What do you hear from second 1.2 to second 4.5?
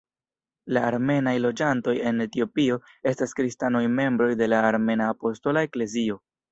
loĝantoj en Etiopio estas kristanoj membroj